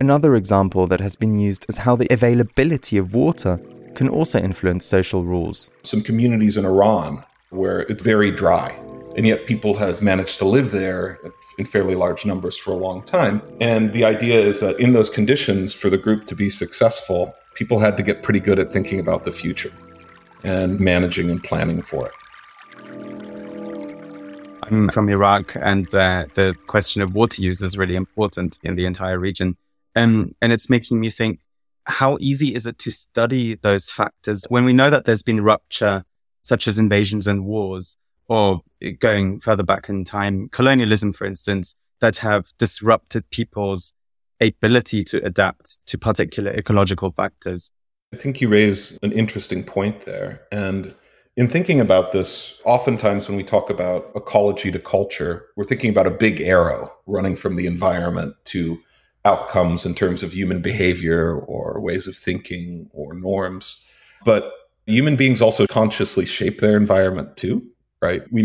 Another 0.00 0.34
example 0.34 0.86
that 0.88 1.00
has 1.00 1.16
been 1.16 1.36
used 1.36 1.66
is 1.68 1.78
how 1.78 1.96
the 1.96 2.08
availability 2.12 2.98
of 2.98 3.14
water 3.14 3.60
can 3.94 4.08
also 4.08 4.38
influence 4.40 4.84
social 4.84 5.24
rules. 5.24 5.70
Some 5.82 6.02
communities 6.02 6.56
in 6.56 6.64
Iran 6.64 7.24
where 7.50 7.80
it's 7.82 8.02
very 8.02 8.30
dry, 8.30 8.76
and 9.16 9.26
yet 9.26 9.46
people 9.46 9.74
have 9.74 10.02
managed 10.02 10.38
to 10.38 10.44
live 10.44 10.70
there 10.70 11.20
in 11.58 11.64
fairly 11.64 11.94
large 11.94 12.26
numbers 12.26 12.56
for 12.56 12.72
a 12.72 12.76
long 12.76 13.02
time. 13.02 13.40
And 13.60 13.92
the 13.92 14.04
idea 14.04 14.40
is 14.40 14.60
that 14.60 14.78
in 14.80 14.92
those 14.92 15.08
conditions, 15.08 15.72
for 15.72 15.88
the 15.88 15.98
group 15.98 16.26
to 16.26 16.34
be 16.34 16.50
successful, 16.50 17.34
people 17.54 17.78
had 17.78 17.96
to 17.96 18.02
get 18.02 18.22
pretty 18.22 18.40
good 18.40 18.58
at 18.58 18.72
thinking 18.72 18.98
about 18.98 19.24
the 19.24 19.30
future 19.30 19.72
and 20.42 20.80
managing 20.80 21.30
and 21.30 21.42
planning 21.42 21.80
for 21.80 22.06
it. 22.06 22.12
I'm 24.62 24.88
from 24.88 25.08
Iraq, 25.08 25.56
and 25.60 25.94
uh, 25.94 26.24
the 26.34 26.56
question 26.66 27.02
of 27.02 27.14
water 27.14 27.42
use 27.42 27.60
is 27.60 27.76
really 27.76 27.96
important 27.96 28.58
in 28.62 28.76
the 28.76 28.86
entire 28.86 29.18
region. 29.18 29.56
Um, 29.94 30.34
and 30.40 30.52
it's 30.52 30.70
making 30.70 31.00
me 31.00 31.10
think 31.10 31.40
how 31.86 32.16
easy 32.18 32.54
is 32.54 32.66
it 32.66 32.78
to 32.78 32.90
study 32.90 33.56
those 33.56 33.90
factors 33.90 34.44
when 34.48 34.64
we 34.64 34.72
know 34.72 34.90
that 34.90 35.04
there's 35.04 35.22
been 35.22 35.42
rupture, 35.42 36.04
such 36.42 36.66
as 36.66 36.78
invasions 36.78 37.26
and 37.26 37.44
wars, 37.44 37.96
or 38.28 38.60
going 38.98 39.40
further 39.40 39.62
back 39.62 39.88
in 39.88 40.04
time, 40.04 40.48
colonialism, 40.50 41.12
for 41.12 41.26
instance, 41.26 41.74
that 42.00 42.16
have 42.18 42.52
disrupted 42.58 43.28
people's 43.30 43.92
ability 44.40 45.04
to 45.04 45.24
adapt 45.24 45.78
to 45.86 45.98
particular 45.98 46.50
ecological 46.50 47.10
factors? 47.10 47.70
I 48.12 48.16
think 48.16 48.40
you 48.40 48.48
raise 48.48 48.98
an 49.02 49.12
interesting 49.12 49.64
point 49.64 50.02
there. 50.02 50.42
And 50.52 50.94
in 51.36 51.48
thinking 51.48 51.80
about 51.80 52.12
this, 52.12 52.60
oftentimes 52.64 53.28
when 53.28 53.36
we 53.36 53.42
talk 53.42 53.70
about 53.70 54.10
ecology 54.14 54.70
to 54.70 54.78
culture, 54.78 55.46
we're 55.56 55.64
thinking 55.64 55.90
about 55.90 56.06
a 56.06 56.10
big 56.10 56.40
arrow 56.40 56.92
running 57.06 57.34
from 57.34 57.56
the 57.56 57.66
environment 57.66 58.36
to 58.46 58.78
outcomes 59.24 59.86
in 59.86 59.94
terms 59.94 60.22
of 60.22 60.32
human 60.32 60.60
behavior 60.60 61.38
or 61.40 61.80
ways 61.80 62.06
of 62.06 62.16
thinking 62.16 62.88
or 62.92 63.14
norms. 63.14 63.84
But 64.24 64.52
human 64.86 65.16
beings 65.16 65.42
also 65.42 65.66
consciously 65.66 66.24
shape 66.24 66.60
their 66.60 66.76
environment 66.76 67.36
too, 67.36 67.66
right? 68.04 68.22
We 68.30 68.42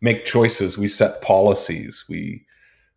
make 0.00 0.24
choices, 0.24 0.78
we 0.78 0.88
set 0.88 1.12
policies, 1.22 2.04
we 2.08 2.22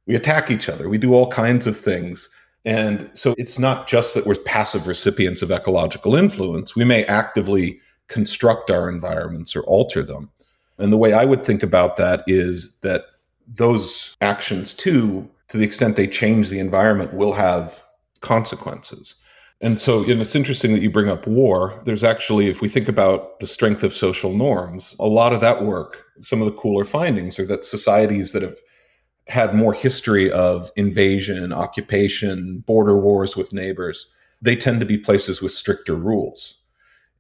we 0.07 0.15
attack 0.15 0.51
each 0.51 0.69
other, 0.69 0.85
we 0.88 1.00
do 1.00 1.13
all 1.15 1.29
kinds 1.43 1.65
of 1.67 1.75
things 1.77 2.29
And 2.65 3.12
so 3.13 3.35
it's 3.38 3.59
not 3.59 3.88
just 3.88 4.15
that 4.15 4.25
we're 4.25 4.35
passive 4.35 4.88
recipients 4.88 5.41
of 5.43 5.51
ecological 5.51 6.15
influence. 6.15 6.75
We 6.75 6.83
may 6.83 7.05
actively 7.05 7.79
construct 8.07 8.71
our 8.71 8.89
environments 8.89 9.55
or 9.55 9.62
alter 9.62 10.01
them. 10.01 10.31
And 10.79 10.91
the 10.91 10.97
way 10.97 11.13
I 11.13 11.25
would 11.25 11.45
think 11.45 11.63
about 11.63 11.95
that 11.97 12.24
is 12.27 12.79
that 12.79 13.05
those 13.47 14.15
actions, 14.21 14.74
too, 14.74 15.29
to 15.50 15.57
the 15.57 15.63
extent 15.63 15.95
they 15.95 16.07
change 16.07 16.50
the 16.50 16.59
environment, 16.59 17.13
will 17.13 17.33
have 17.33 17.83
consequences. 18.21 19.13
And 19.62 19.79
so 19.79 20.03
and 20.03 20.21
it's 20.21 20.35
interesting 20.35 20.74
that 20.74 20.81
you 20.81 20.91
bring 20.91 21.09
up 21.09 21.25
war. 21.25 21.81
There's 21.85 22.03
actually, 22.03 22.47
if 22.50 22.62
we 22.62 22.69
think 22.69 22.88
about 22.88 23.39
the 23.39 23.47
strength 23.47 23.83
of 23.83 23.95
social 23.95 24.33
norms, 24.33 24.95
a 25.00 25.07
lot 25.07 25.33
of 25.33 25.41
that 25.41 25.63
work, 25.63 26.03
some 26.21 26.41
of 26.41 26.45
the 26.45 26.59
cooler 26.59 26.85
findings 26.85 27.39
are 27.39 27.45
that 27.47 27.65
societies 27.65 28.31
that 28.33 28.41
have 28.41 28.57
had 29.27 29.55
more 29.55 29.74
history 29.74 30.31
of 30.31 30.71
invasion, 30.75 31.51
occupation, 31.51 32.59
border 32.67 32.97
wars 32.97 33.35
with 33.35 33.53
neighbors, 33.53 34.07
they 34.41 34.55
tend 34.55 34.79
to 34.81 34.85
be 34.85 34.97
places 34.97 35.41
with 35.41 35.51
stricter 35.51 35.95
rules. 35.95 36.59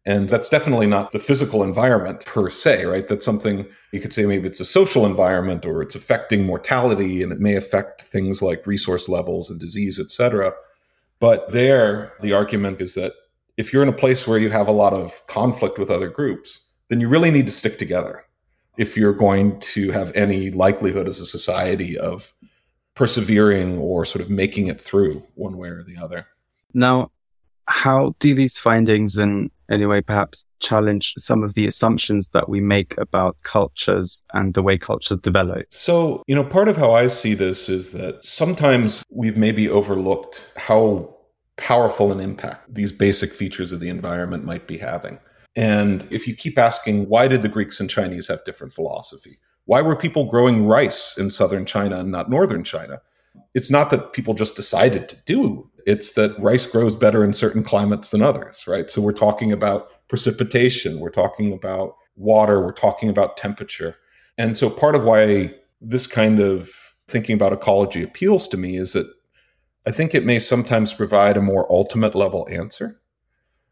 And 0.05 0.29
that's 0.29 0.49
definitely 0.49 0.85
not 0.85 1.11
the 1.11 1.19
physical 1.19 1.63
environment 1.63 2.25
per 2.25 2.51
se, 2.51 2.85
right? 2.85 3.07
That's 3.07 3.25
something 3.25 3.65
you 3.91 3.99
could 3.99 4.13
say 4.13 4.27
maybe 4.27 4.47
it's 4.47 4.59
a 4.59 4.65
social 4.65 5.03
environment 5.03 5.65
or 5.65 5.81
it's 5.81 5.95
affecting 5.95 6.45
mortality 6.45 7.23
and 7.23 7.31
it 7.31 7.39
may 7.39 7.55
affect 7.55 8.03
things 8.03 8.41
like 8.41 8.67
resource 8.67 9.09
levels 9.09 9.49
and 9.49 9.59
disease, 9.59 9.99
et 9.99 10.11
cetera. 10.11 10.53
But 11.19 11.51
there, 11.51 12.13
the 12.21 12.33
argument 12.33 12.81
is 12.81 12.93
that 12.95 13.13
if 13.57 13.71
you're 13.71 13.83
in 13.83 13.89
a 13.89 13.93
place 13.93 14.27
where 14.27 14.37
you 14.37 14.49
have 14.49 14.67
a 14.67 14.73
lot 14.73 14.93
of 14.93 15.25
conflict 15.27 15.79
with 15.79 15.89
other 15.89 16.09
groups, 16.09 16.67
then 16.89 16.99
you 16.99 17.07
really 17.07 17.31
need 17.31 17.45
to 17.45 17.51
stick 17.51 17.77
together 17.77 18.23
if 18.77 18.97
you're 18.97 19.13
going 19.13 19.59
to 19.59 19.91
have 19.91 20.11
any 20.15 20.51
likelihood 20.51 21.07
as 21.07 21.19
a 21.19 21.25
society 21.25 21.97
of 21.97 22.33
persevering 22.95 23.77
or 23.77 24.05
sort 24.05 24.21
of 24.21 24.29
making 24.29 24.67
it 24.67 24.81
through 24.81 25.23
one 25.35 25.57
way 25.57 25.69
or 25.69 25.83
the 25.83 25.97
other. 25.97 26.27
Now, 26.73 27.11
how 27.67 28.15
do 28.19 28.35
these 28.35 28.57
findings 28.57 29.17
in 29.17 29.49
any 29.69 29.85
way 29.85 30.01
perhaps 30.01 30.45
challenge 30.59 31.13
some 31.17 31.43
of 31.43 31.53
the 31.53 31.67
assumptions 31.67 32.29
that 32.29 32.49
we 32.49 32.59
make 32.59 32.97
about 32.97 33.37
cultures 33.43 34.21
and 34.33 34.53
the 34.53 34.61
way 34.61 34.77
cultures 34.77 35.19
develop? 35.19 35.65
So, 35.69 36.23
you 36.27 36.35
know, 36.35 36.43
part 36.43 36.67
of 36.67 36.77
how 36.77 36.93
I 36.93 37.07
see 37.07 37.33
this 37.33 37.69
is 37.69 37.91
that 37.93 38.23
sometimes 38.25 39.03
we've 39.09 39.37
maybe 39.37 39.69
overlooked 39.69 40.47
how 40.55 41.15
powerful 41.57 42.11
an 42.11 42.19
impact 42.19 42.73
these 42.73 42.91
basic 42.91 43.31
features 43.31 43.71
of 43.71 43.79
the 43.79 43.89
environment 43.89 44.43
might 44.43 44.67
be 44.67 44.77
having. 44.77 45.19
And 45.55 46.05
if 46.11 46.27
you 46.27 46.35
keep 46.35 46.57
asking, 46.57 47.07
why 47.07 47.27
did 47.27 47.41
the 47.41 47.49
Greeks 47.49 47.79
and 47.79 47.89
Chinese 47.89 48.27
have 48.27 48.43
different 48.43 48.73
philosophy? 48.73 49.39
Why 49.65 49.81
were 49.81 49.95
people 49.95 50.29
growing 50.29 50.67
rice 50.67 51.17
in 51.17 51.31
southern 51.31 51.65
China 51.65 51.99
and 51.99 52.11
not 52.11 52.29
northern 52.29 52.63
China? 52.63 53.01
It's 53.53 53.71
not 53.71 53.89
that 53.89 54.13
people 54.13 54.33
just 54.33 54.55
decided 54.55 55.07
to 55.09 55.15
do 55.25 55.69
it's 55.85 56.13
that 56.13 56.37
rice 56.39 56.65
grows 56.65 56.95
better 56.95 57.23
in 57.23 57.31
certain 57.33 57.63
climates 57.63 58.11
than 58.11 58.21
others, 58.21 58.65
right? 58.67 58.89
So 58.89 59.01
we're 59.01 59.13
talking 59.13 59.51
about 59.51 60.07
precipitation, 60.07 60.99
we're 60.99 61.09
talking 61.09 61.53
about 61.53 61.95
water, 62.15 62.61
we're 62.61 62.73
talking 62.73 63.09
about 63.09 63.37
temperature. 63.37 63.95
And 64.37 64.57
so 64.57 64.69
part 64.69 64.95
of 64.95 65.03
why 65.03 65.53
this 65.81 66.07
kind 66.07 66.39
of 66.39 66.71
thinking 67.07 67.35
about 67.35 67.53
ecology 67.53 68.01
appeals 68.03 68.47
to 68.47 68.57
me 68.57 68.77
is 68.77 68.93
that 68.93 69.07
I 69.85 69.91
think 69.91 70.15
it 70.15 70.25
may 70.25 70.39
sometimes 70.39 70.93
provide 70.93 71.37
a 71.37 71.41
more 71.41 71.71
ultimate 71.71 72.15
level 72.15 72.47
answer. 72.51 72.99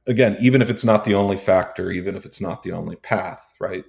Again, 0.06 0.38
even 0.40 0.62
if 0.62 0.70
it's 0.70 0.86
not 0.86 1.06
the 1.06 1.16
only 1.16 1.38
factor, 1.38 1.90
even 1.90 2.16
if 2.16 2.26
it's 2.26 2.42
not 2.42 2.62
the 2.62 2.74
only 2.74 2.98
path, 2.98 3.56
right? 3.60 3.86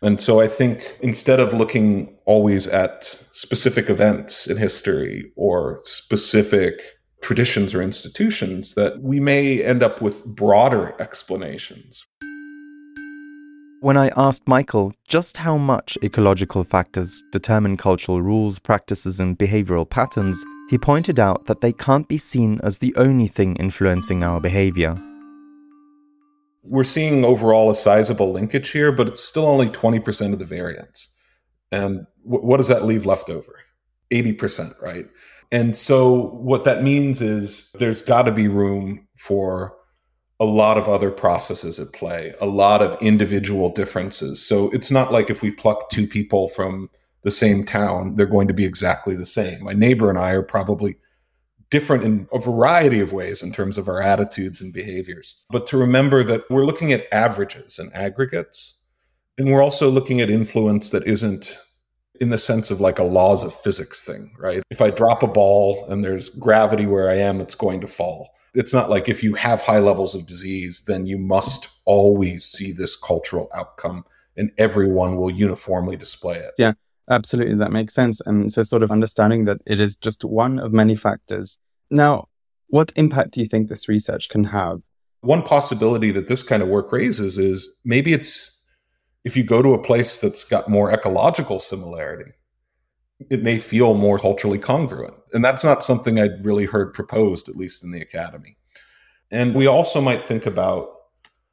And 0.00 0.20
so 0.20 0.40
I 0.40 0.48
think 0.48 0.98
instead 1.00 1.40
of 1.40 1.52
looking 1.52 2.16
always 2.24 2.66
at 2.66 3.04
specific 3.32 3.90
events 3.90 4.46
in 4.46 4.56
history 4.56 5.32
or 5.36 5.80
specific 5.82 6.80
traditions 7.26 7.74
or 7.74 7.82
institutions 7.82 8.74
that 8.74 9.02
we 9.02 9.18
may 9.18 9.60
end 9.60 9.82
up 9.82 10.00
with 10.00 10.24
broader 10.24 10.94
explanations. 11.00 12.06
When 13.80 13.96
I 13.96 14.12
asked 14.16 14.46
Michael 14.46 14.92
just 15.08 15.38
how 15.38 15.56
much 15.56 15.98
ecological 16.04 16.62
factors 16.62 17.24
determine 17.32 17.78
cultural 17.78 18.22
rules, 18.22 18.60
practices, 18.60 19.18
and 19.18 19.36
behavioral 19.36 19.90
patterns, 19.90 20.44
he 20.70 20.78
pointed 20.78 21.18
out 21.18 21.46
that 21.46 21.62
they 21.62 21.72
can't 21.72 22.06
be 22.06 22.16
seen 22.16 22.60
as 22.62 22.78
the 22.78 22.94
only 22.94 23.26
thing 23.26 23.56
influencing 23.56 24.22
our 24.22 24.40
behavior. 24.40 24.94
We're 26.62 26.84
seeing 26.84 27.24
overall 27.24 27.70
a 27.70 27.74
sizable 27.74 28.30
linkage 28.30 28.70
here, 28.70 28.92
but 28.92 29.08
it's 29.08 29.20
still 29.20 29.46
only 29.46 29.66
20% 29.70 30.32
of 30.32 30.38
the 30.38 30.44
variance. 30.44 31.12
And 31.72 32.06
w- 32.24 32.46
what 32.46 32.58
does 32.58 32.68
that 32.68 32.84
leave 32.84 33.04
left 33.04 33.30
over? 33.30 33.56
80%, 34.12 34.80
right? 34.80 35.08
And 35.52 35.76
so 35.76 36.28
what 36.32 36.64
that 36.64 36.82
means 36.82 37.22
is 37.22 37.70
there's 37.78 38.02
got 38.02 38.22
to 38.22 38.32
be 38.32 38.48
room 38.48 39.06
for 39.16 39.76
a 40.38 40.44
lot 40.44 40.76
of 40.76 40.88
other 40.88 41.10
processes 41.10 41.80
at 41.80 41.92
play, 41.92 42.34
a 42.40 42.46
lot 42.46 42.82
of 42.82 43.00
individual 43.00 43.70
differences. 43.70 44.42
So 44.44 44.70
it's 44.70 44.90
not 44.90 45.12
like 45.12 45.30
if 45.30 45.42
we 45.42 45.50
pluck 45.50 45.88
two 45.88 46.06
people 46.06 46.48
from 46.48 46.90
the 47.22 47.30
same 47.30 47.64
town, 47.64 48.16
they're 48.16 48.26
going 48.26 48.48
to 48.48 48.54
be 48.54 48.64
exactly 48.64 49.16
the 49.16 49.26
same. 49.26 49.64
My 49.64 49.72
neighbor 49.72 50.10
and 50.10 50.18
I 50.18 50.32
are 50.32 50.42
probably 50.42 50.96
different 51.70 52.04
in 52.04 52.28
a 52.32 52.38
variety 52.38 53.00
of 53.00 53.12
ways 53.12 53.42
in 53.42 53.52
terms 53.52 53.78
of 53.78 53.88
our 53.88 54.00
attitudes 54.00 54.60
and 54.60 54.72
behaviors. 54.72 55.42
But 55.50 55.66
to 55.68 55.76
remember 55.76 56.22
that 56.24 56.48
we're 56.50 56.64
looking 56.64 56.92
at 56.92 57.06
averages 57.12 57.78
and 57.78 57.92
aggregates, 57.94 58.74
and 59.38 59.50
we're 59.50 59.62
also 59.62 59.90
looking 59.90 60.20
at 60.20 60.30
influence 60.30 60.90
that 60.90 61.06
isn't 61.06 61.58
in 62.20 62.30
the 62.30 62.38
sense 62.38 62.70
of 62.70 62.80
like 62.80 62.98
a 62.98 63.04
laws 63.04 63.44
of 63.44 63.54
physics 63.54 64.04
thing, 64.04 64.34
right? 64.38 64.62
If 64.70 64.80
I 64.80 64.90
drop 64.90 65.22
a 65.22 65.26
ball 65.26 65.86
and 65.88 66.04
there's 66.04 66.28
gravity 66.28 66.86
where 66.86 67.10
I 67.10 67.16
am, 67.16 67.40
it's 67.40 67.54
going 67.54 67.80
to 67.80 67.86
fall. 67.86 68.30
It's 68.54 68.72
not 68.72 68.88
like 68.88 69.08
if 69.08 69.22
you 69.22 69.34
have 69.34 69.60
high 69.60 69.80
levels 69.80 70.14
of 70.14 70.26
disease, 70.26 70.84
then 70.86 71.06
you 71.06 71.18
must 71.18 71.68
always 71.84 72.44
see 72.44 72.72
this 72.72 72.96
cultural 72.96 73.50
outcome 73.54 74.04
and 74.36 74.50
everyone 74.58 75.16
will 75.16 75.30
uniformly 75.30 75.96
display 75.96 76.36
it. 76.38 76.52
Yeah, 76.58 76.72
absolutely. 77.10 77.56
That 77.56 77.72
makes 77.72 77.94
sense. 77.94 78.20
And 78.24 78.52
so, 78.52 78.62
sort 78.62 78.82
of 78.82 78.90
understanding 78.90 79.44
that 79.44 79.58
it 79.66 79.80
is 79.80 79.96
just 79.96 80.24
one 80.24 80.58
of 80.58 80.72
many 80.72 80.96
factors. 80.96 81.58
Now, 81.90 82.28
what 82.68 82.92
impact 82.96 83.32
do 83.32 83.40
you 83.40 83.46
think 83.46 83.68
this 83.68 83.88
research 83.88 84.28
can 84.28 84.44
have? 84.44 84.80
One 85.20 85.42
possibility 85.42 86.10
that 86.12 86.26
this 86.26 86.42
kind 86.42 86.62
of 86.62 86.68
work 86.68 86.92
raises 86.92 87.38
is 87.38 87.68
maybe 87.84 88.12
it's 88.12 88.55
if 89.26 89.36
you 89.36 89.42
go 89.42 89.60
to 89.60 89.74
a 89.74 89.82
place 89.82 90.20
that's 90.20 90.44
got 90.44 90.68
more 90.68 90.92
ecological 90.92 91.58
similarity, 91.58 92.30
it 93.28 93.42
may 93.42 93.58
feel 93.58 93.94
more 93.94 94.20
culturally 94.20 94.58
congruent. 94.58 95.14
And 95.32 95.44
that's 95.44 95.64
not 95.64 95.82
something 95.82 96.20
I'd 96.20 96.44
really 96.44 96.64
heard 96.64 96.94
proposed, 96.94 97.48
at 97.48 97.56
least 97.56 97.82
in 97.82 97.90
the 97.90 98.00
academy. 98.00 98.56
And 99.32 99.52
we 99.52 99.66
also 99.66 100.00
might 100.00 100.28
think 100.28 100.46
about 100.46 100.90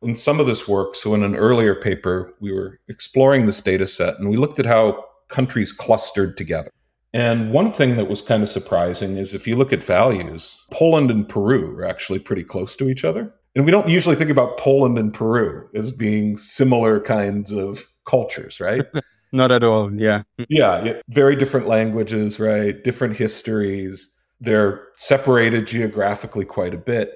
in 0.04 0.16
some 0.16 0.40
of 0.40 0.46
this 0.46 0.68
work. 0.68 0.96
So, 0.96 1.16
in 1.16 1.24
an 1.24 1.36
earlier 1.36 1.74
paper, 1.74 2.36
we 2.40 2.54
were 2.54 2.80
exploring 2.90 3.48
this 3.48 3.60
data 3.60 3.88
set 3.88 4.20
and 4.20 4.30
we 4.30 4.38
looked 4.38 4.60
at 4.60 4.68
how 4.68 5.06
countries 5.30 5.72
clustered 5.72 6.38
together. 6.38 6.70
And 7.12 7.52
one 7.52 7.72
thing 7.72 7.96
that 7.96 8.08
was 8.08 8.22
kind 8.22 8.44
of 8.44 8.50
surprising 8.50 9.18
is 9.18 9.34
if 9.34 9.48
you 9.48 9.56
look 9.56 9.74
at 9.74 9.84
values, 9.84 10.56
Poland 10.70 11.10
and 11.10 11.28
Peru 11.28 11.76
are 11.80 11.86
actually 11.86 12.20
pretty 12.20 12.44
close 12.44 12.76
to 12.76 12.88
each 12.88 13.04
other. 13.04 13.34
And 13.56 13.66
we 13.66 13.72
don't 13.72 13.88
usually 13.88 14.16
think 14.16 14.32
about 14.32 14.58
Poland 14.58 14.98
and 14.98 15.14
Peru 15.14 15.70
as 15.76 15.92
being 15.92 16.38
similar 16.38 17.00
kinds 17.00 17.52
of 17.52 17.88
cultures, 18.06 18.60
right? 18.60 18.86
Not 19.32 19.52
at 19.52 19.64
all. 19.64 19.94
Yeah. 19.94 20.24
yeah. 20.50 20.84
Yeah. 20.84 21.02
Very 21.10 21.36
different 21.36 21.68
languages, 21.68 22.40
right? 22.40 22.84
Different 22.84 23.18
histories. 23.18 24.10
They're 24.40 24.88
separated 24.96 25.68
geographically 25.68 26.46
quite 26.46 26.74
a 26.74 26.78
bit. 26.78 27.14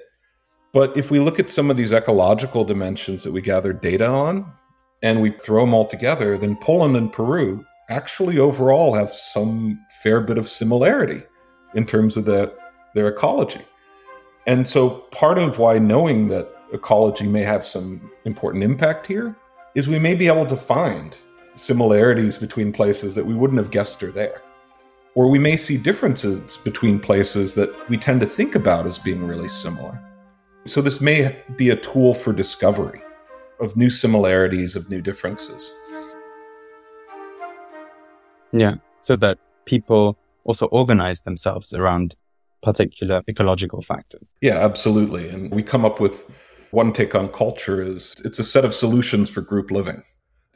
But 0.72 0.96
if 0.96 1.10
we 1.10 1.18
look 1.18 1.38
at 1.40 1.50
some 1.50 1.70
of 1.70 1.76
these 1.76 1.92
ecological 1.92 2.64
dimensions 2.64 3.22
that 3.24 3.32
we 3.32 3.40
gather 3.40 3.72
data 3.72 4.06
on 4.06 4.52
and 5.02 5.22
we 5.22 5.30
throw 5.30 5.64
them 5.64 5.74
all 5.74 5.86
together, 5.86 6.36
then 6.36 6.56
Poland 6.56 6.96
and 6.96 7.12
Peru 7.12 7.64
actually 7.88 8.38
overall 8.38 8.94
have 8.94 9.12
some 9.12 9.80
fair 10.02 10.20
bit 10.20 10.38
of 10.38 10.48
similarity 10.48 11.22
in 11.74 11.86
terms 11.86 12.16
of 12.16 12.26
the, 12.26 12.52
their 12.94 13.08
ecology. 13.08 13.60
And 14.48 14.66
so 14.66 14.88
part 15.10 15.38
of 15.38 15.58
why 15.58 15.78
knowing 15.78 16.28
that 16.28 16.48
ecology 16.72 17.26
may 17.26 17.42
have 17.42 17.66
some 17.66 18.10
important 18.24 18.64
impact 18.64 19.06
here 19.06 19.36
is 19.74 19.88
we 19.88 19.98
may 19.98 20.14
be 20.14 20.26
able 20.26 20.46
to 20.46 20.56
find 20.56 21.14
similarities 21.54 22.38
between 22.38 22.72
places 22.72 23.14
that 23.14 23.26
we 23.26 23.34
wouldn't 23.34 23.58
have 23.58 23.70
guessed 23.70 24.02
are 24.02 24.10
there. 24.10 24.40
Or 25.14 25.28
we 25.28 25.38
may 25.38 25.58
see 25.58 25.76
differences 25.76 26.56
between 26.56 26.98
places 26.98 27.54
that 27.56 27.90
we 27.90 27.98
tend 27.98 28.22
to 28.22 28.26
think 28.26 28.54
about 28.54 28.86
as 28.86 28.98
being 28.98 29.22
really 29.22 29.50
similar. 29.50 30.02
So 30.64 30.80
this 30.80 31.02
may 31.02 31.36
be 31.56 31.68
a 31.68 31.76
tool 31.76 32.14
for 32.14 32.32
discovery 32.32 33.02
of 33.60 33.76
new 33.76 33.90
similarities, 33.90 34.74
of 34.74 34.88
new 34.88 35.02
differences. 35.02 35.74
Yeah, 38.52 38.76
so 39.02 39.14
that 39.16 39.36
people 39.66 40.16
also 40.44 40.68
organize 40.68 41.20
themselves 41.20 41.74
around 41.74 42.16
particular 42.62 43.22
ecological 43.28 43.82
factors. 43.82 44.34
Yeah, 44.40 44.58
absolutely. 44.58 45.28
And 45.28 45.50
we 45.50 45.62
come 45.62 45.84
up 45.84 46.00
with 46.00 46.30
one 46.70 46.92
take 46.92 47.14
on 47.14 47.28
culture 47.28 47.82
is 47.82 48.14
it's 48.24 48.38
a 48.38 48.44
set 48.44 48.64
of 48.64 48.74
solutions 48.74 49.30
for 49.30 49.40
group 49.40 49.70
living. 49.70 50.02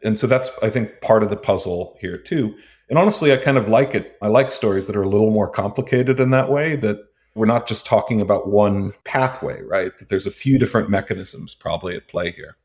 And 0.04 0.18
so 0.18 0.26
that's, 0.26 0.50
I 0.62 0.70
think, 0.70 1.00
part 1.00 1.22
of 1.22 1.30
the 1.30 1.36
puzzle 1.36 1.96
here 2.00 2.18
too. 2.18 2.54
And 2.90 2.98
honestly, 2.98 3.32
I 3.32 3.36
kind 3.36 3.56
of 3.56 3.68
like 3.68 3.94
it. 3.94 4.16
I 4.20 4.28
like 4.28 4.52
stories 4.52 4.86
that 4.86 4.96
are 4.96 5.02
a 5.02 5.08
little 5.08 5.30
more 5.30 5.48
complicated 5.48 6.20
in 6.20 6.30
that 6.30 6.50
way, 6.50 6.76
that 6.76 6.98
we're 7.34 7.46
not 7.46 7.66
just 7.66 7.86
talking 7.86 8.20
about 8.20 8.48
one 8.48 8.92
pathway, 9.04 9.62
right? 9.62 9.96
That 9.98 10.08
there's 10.08 10.26
a 10.26 10.30
few 10.30 10.58
different 10.58 10.90
mechanisms 10.90 11.54
probably 11.54 11.96
at 11.96 12.08
play 12.08 12.32
here. 12.32 12.56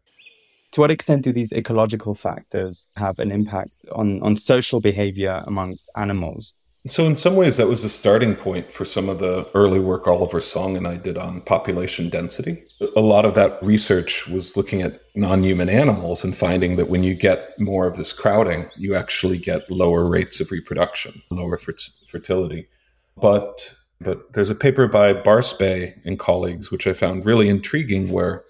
To 0.72 0.82
what 0.82 0.92
extent 0.92 1.22
do 1.22 1.32
these 1.32 1.54
ecological 1.54 2.14
factors 2.14 2.88
have 2.98 3.20
an 3.20 3.32
impact 3.32 3.72
on, 3.94 4.22
on 4.22 4.36
social 4.36 4.82
behavior 4.82 5.44
among 5.48 5.78
animals? 5.96 6.54
So, 6.90 7.06
in 7.06 7.16
some 7.16 7.36
ways, 7.36 7.58
that 7.58 7.68
was 7.68 7.84
a 7.84 7.90
starting 7.90 8.36
point 8.36 8.72
for 8.72 8.86
some 8.86 9.10
of 9.10 9.20
the 9.20 9.50
early 9.54 9.80
work 9.80 10.08
Oliver 10.08 10.40
Sng 10.40 10.78
and 10.78 10.88
I 10.88 10.98
did 10.98 11.18
on 11.18 11.42
population 11.42 12.10
density. 12.10 12.64
A 12.96 13.02
lot 13.02 13.26
of 13.26 13.36
that 13.36 13.62
research 13.64 14.28
was 14.28 14.56
looking 14.56 14.82
at 14.82 15.02
non 15.16 15.44
human 15.44 15.70
animals 15.70 16.24
and 16.24 16.36
finding 16.36 16.76
that 16.78 16.90
when 16.90 17.04
you 17.04 17.16
get 17.16 17.50
more 17.60 17.88
of 17.88 17.98
this 17.98 18.14
crowding, 18.14 18.66
you 18.78 18.96
actually 18.96 19.38
get 19.38 19.70
lower 19.72 20.08
rates 20.08 20.40
of 20.40 20.52
reproduction, 20.52 21.22
lower 21.30 21.58
fertility. 21.58 22.68
But 23.16 23.76
but 24.00 24.34
there's 24.34 24.52
a 24.52 24.56
paper 24.56 24.88
by 24.88 25.14
Barsbai 25.14 25.94
and 26.06 26.20
colleagues, 26.20 26.70
which 26.70 26.86
I 26.86 26.94
found 26.94 27.26
really 27.26 27.50
intriguing, 27.50 28.12
where 28.12 28.44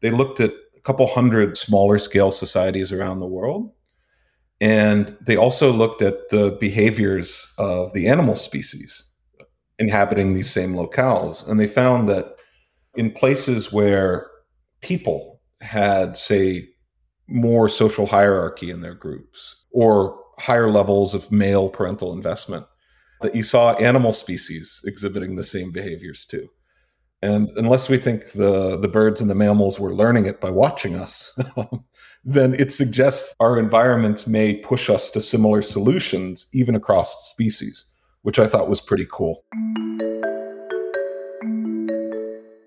they 0.00 0.10
looked 0.10 0.40
at 0.40 0.50
a 0.76 0.80
couple 0.80 1.06
hundred 1.06 1.56
smaller 1.56 1.98
scale 1.98 2.32
societies 2.32 2.92
around 2.92 3.18
the 3.18 3.26
world 3.26 3.72
and 4.60 5.16
they 5.20 5.36
also 5.36 5.72
looked 5.72 6.02
at 6.02 6.28
the 6.30 6.56
behaviors 6.60 7.46
of 7.58 7.92
the 7.92 8.08
animal 8.08 8.36
species 8.36 9.04
inhabiting 9.78 10.34
these 10.34 10.50
same 10.50 10.74
locales. 10.74 11.46
And 11.48 11.60
they 11.60 11.68
found 11.68 12.08
that 12.08 12.34
in 12.96 13.12
places 13.12 13.72
where 13.72 14.28
people 14.80 15.40
had, 15.60 16.16
say, 16.16 16.68
more 17.28 17.68
social 17.68 18.06
hierarchy 18.06 18.70
in 18.70 18.80
their 18.80 18.94
groups 18.94 19.64
or 19.70 20.18
higher 20.38 20.70
levels 20.70 21.14
of 21.14 21.30
male 21.30 21.68
parental 21.68 22.12
investment, 22.12 22.66
that 23.20 23.34
you 23.34 23.42
saw 23.42 23.74
animal 23.74 24.12
species 24.12 24.80
exhibiting 24.84 25.36
the 25.36 25.44
same 25.44 25.70
behaviors 25.70 26.24
too. 26.24 26.48
And 27.20 27.50
unless 27.56 27.88
we 27.88 27.98
think 27.98 28.30
the, 28.32 28.76
the 28.78 28.86
birds 28.86 29.20
and 29.20 29.28
the 29.28 29.34
mammals 29.34 29.80
were 29.80 29.92
learning 29.92 30.26
it 30.26 30.40
by 30.40 30.50
watching 30.50 30.94
us, 30.94 31.36
then 32.24 32.54
it 32.54 32.72
suggests 32.72 33.34
our 33.40 33.58
environments 33.58 34.28
may 34.28 34.54
push 34.54 34.88
us 34.88 35.10
to 35.10 35.20
similar 35.20 35.60
solutions 35.60 36.46
even 36.52 36.76
across 36.76 37.28
species, 37.28 37.84
which 38.22 38.38
I 38.38 38.46
thought 38.46 38.68
was 38.68 38.80
pretty 38.80 39.06
cool. 39.10 39.44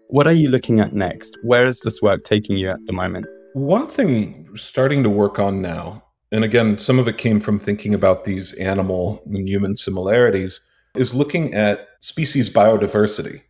What 0.10 0.28
are 0.28 0.34
you 0.34 0.50
looking 0.50 0.82
at 0.82 0.92
next? 0.92 1.38
Where 1.44 1.66
is 1.66 1.80
this 1.80 2.02
work 2.02 2.26
taking 2.26 2.58
you 2.58 2.70
at 2.70 2.86
the 2.88 2.94
moment? 2.94 3.28
One 3.54 3.88
thing 3.88 4.48
we're 4.50 4.58
starting 4.58 5.02
to 5.04 5.10
work 5.10 5.40
on 5.40 5.62
now, 5.62 6.04
and 6.34 6.44
again, 6.44 6.78
some 6.78 7.00
of 7.00 7.08
it 7.08 7.18
came 7.18 7.40
from 7.40 7.58
thinking 7.58 7.94
about 7.94 8.26
these 8.26 8.52
animal 8.54 9.24
and 9.28 9.48
human 9.48 9.78
similarities, 9.78 10.60
is 10.96 11.16
looking 11.16 11.54
at 11.54 11.88
species 12.02 12.50
biodiversity 12.50 13.44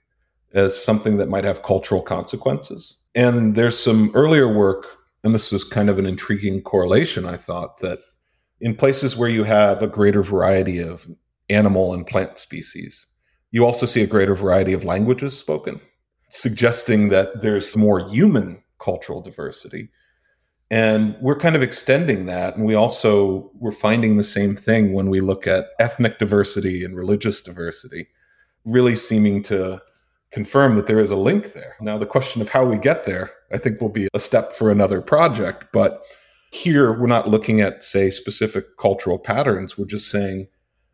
as 0.54 0.82
something 0.82 1.18
that 1.18 1.30
might 1.30 1.44
have 1.44 1.64
cultural 1.64 2.02
consequences. 2.02 3.00
And 3.16 3.56
there's 3.56 3.78
some 3.78 4.12
earlier 4.14 4.52
work, 4.52 4.86
and 5.24 5.34
this 5.34 5.52
is 5.54 5.64
kind 5.64 5.90
of 5.90 6.00
an 6.00 6.06
intriguing 6.06 6.62
correlation, 6.62 7.26
I 7.26 7.38
thought, 7.38 7.80
that 7.80 8.00
in 8.60 8.76
places 8.76 9.18
where 9.18 9.30
you 9.30 9.44
have 9.44 9.82
a 9.82 9.88
greater 9.88 10.22
variety 10.22 10.80
of 10.80 11.08
animal 11.50 11.94
and 11.94 12.06
plant 12.06 12.38
species, 12.38 13.08
you 13.52 13.66
also 13.66 13.86
see 13.86 14.02
a 14.02 14.08
greater 14.08 14.36
variety 14.36 14.74
of 14.74 14.84
languages 14.84 15.38
spoken, 15.38 15.82
suggesting 16.30 17.10
that 17.10 17.42
there's 17.42 17.76
more 17.76 18.08
human 18.08 18.64
cultural 18.80 19.22
diversity. 19.22 19.90
And 20.70 21.18
we're 21.22 21.38
kind 21.38 21.58
of 21.58 21.62
extending 21.62 22.28
that. 22.28 22.56
And 22.56 22.66
we 22.66 22.76
also, 22.76 23.52
we're 23.56 23.74
finding 23.74 24.16
the 24.16 24.24
same 24.24 24.56
thing 24.56 24.94
when 24.94 25.10
we 25.10 25.20
look 25.20 25.46
at 25.46 25.68
ethnic 25.80 26.18
diversity 26.18 26.86
and 26.86 26.96
religious 26.96 27.42
diversity, 27.42 28.08
really 28.64 28.96
seeming 28.96 29.42
to 29.44 29.82
confirm 30.32 30.76
that 30.76 30.88
there 30.88 31.00
is 31.00 31.12
a 31.12 31.16
link 31.16 31.54
there. 31.54 31.76
Now, 31.82 31.98
the 31.98 32.06
question 32.06 32.42
of 32.42 32.50
how 32.50 32.66
we 32.66 32.78
get 32.78 33.06
there, 33.06 33.32
I 33.52 33.58
think, 33.58 33.82
will 33.82 33.90
be 33.90 34.08
a 34.14 34.20
step 34.20 34.54
for 34.54 34.72
another 34.72 35.02
project. 35.02 35.68
But 35.74 36.04
here, 36.52 36.92
we're 36.92 37.08
not 37.08 37.30
looking 37.30 37.62
at, 37.62 37.84
say, 37.84 38.10
specific 38.10 38.78
cultural 38.78 39.20
patterns. 39.20 39.78
We're 39.78 39.86
just 39.86 40.10
saying, 40.10 40.48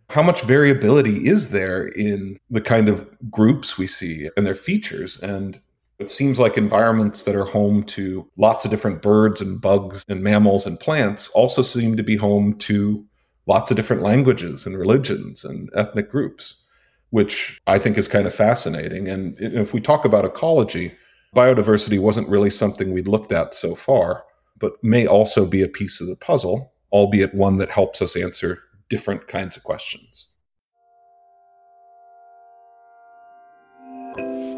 how 0.09 0.23
much 0.23 0.41
variability 0.41 1.27
is 1.27 1.49
there 1.49 1.87
in 1.87 2.37
the 2.49 2.61
kind 2.61 2.89
of 2.89 3.07
groups 3.29 3.77
we 3.77 3.87
see 3.87 4.29
and 4.37 4.45
their 4.45 4.55
features? 4.55 5.17
And 5.19 5.59
it 5.99 6.09
seems 6.09 6.39
like 6.39 6.57
environments 6.57 7.23
that 7.23 7.35
are 7.35 7.45
home 7.45 7.83
to 7.83 8.29
lots 8.37 8.65
of 8.65 8.71
different 8.71 9.01
birds 9.01 9.41
and 9.41 9.59
bugs 9.59 10.05
and 10.07 10.23
mammals 10.23 10.65
and 10.65 10.79
plants 10.79 11.27
also 11.29 11.61
seem 11.61 11.97
to 11.97 12.03
be 12.03 12.15
home 12.15 12.53
to 12.59 13.05
lots 13.47 13.71
of 13.71 13.77
different 13.77 14.01
languages 14.01 14.65
and 14.65 14.77
religions 14.77 15.43
and 15.43 15.69
ethnic 15.75 16.09
groups 16.11 16.63
which 17.09 17.61
I 17.67 17.79
think 17.79 17.97
is 17.97 18.07
kind 18.07 18.27
of 18.27 18.33
fascinating. 18.33 19.07
And 19.07 19.37
if 19.39 19.73
we 19.73 19.81
talk 19.81 20.05
about 20.05 20.25
ecology, 20.25 20.93
biodiversity 21.35 21.99
wasn't 21.99 22.29
really 22.29 22.49
something 22.49 22.91
we'd 22.91 23.07
looked 23.07 23.31
at 23.31 23.53
so 23.53 23.75
far, 23.75 24.25
but 24.59 24.73
may 24.83 25.05
also 25.07 25.45
be 25.45 25.61
a 25.61 25.67
piece 25.67 26.01
of 26.01 26.07
the 26.07 26.15
puzzle, 26.15 26.73
albeit 26.91 27.33
one 27.33 27.57
that 27.57 27.69
helps 27.69 28.01
us 28.01 28.15
answer 28.15 28.59
different 28.89 29.27
kinds 29.27 29.55
of 29.55 29.63
questions. 29.63 30.27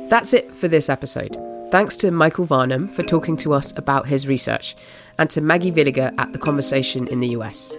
That's 0.09 0.33
it 0.33 0.51
for 0.55 0.67
this 0.67 0.89
episode. 0.89 1.37
Thanks 1.69 1.95
to 1.97 2.09
Michael 2.09 2.45
Varnum 2.45 2.87
for 2.87 3.03
talking 3.03 3.37
to 3.37 3.53
us 3.53 3.77
about 3.77 4.07
his 4.07 4.27
research, 4.27 4.75
and 5.19 5.29
to 5.29 5.39
Maggie 5.39 5.71
Villiger 5.71 6.11
at 6.17 6.33
The 6.33 6.39
Conversation 6.39 7.07
in 7.09 7.19
the 7.19 7.27
US. 7.29 7.75